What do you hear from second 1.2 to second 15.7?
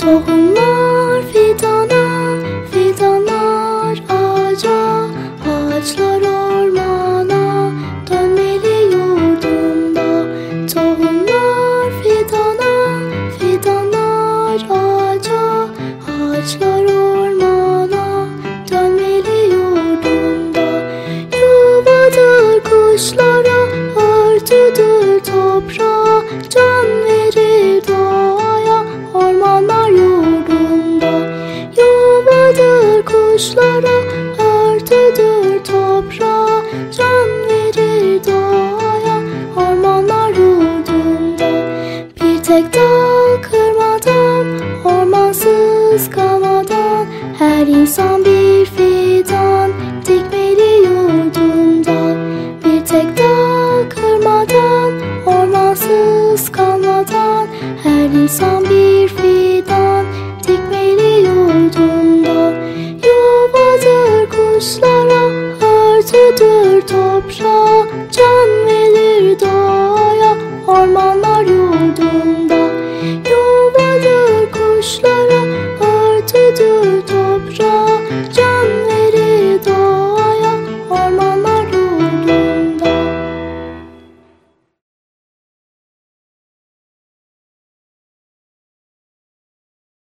fidana, fidanlar ağaca, ağaçlar ormana, dönmeli yurdunda. Tohumlar fidana, fidanlar ağaca,